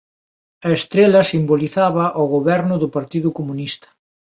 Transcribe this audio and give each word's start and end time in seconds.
A 0.67 0.69
estrela 0.77 1.27
simbolizaba 1.31 2.05
ao 2.17 2.25
goberno 2.35 2.75
do 2.83 2.89
Partido 2.95 3.29
Comunista. 3.37 3.87